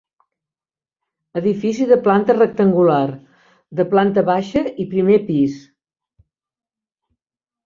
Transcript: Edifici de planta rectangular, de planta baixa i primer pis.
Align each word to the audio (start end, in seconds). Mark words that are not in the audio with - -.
Edifici 1.41 1.85
de 1.91 1.97
planta 2.07 2.35
rectangular, 2.37 3.03
de 3.81 3.85
planta 3.93 4.25
baixa 4.31 4.65
i 4.85 4.87
primer 4.95 5.19
pis. 5.29 5.61